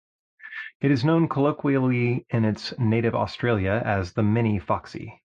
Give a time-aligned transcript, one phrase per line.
[0.81, 5.19] It is known colloquially in its native Australia as the "Mini Foxie".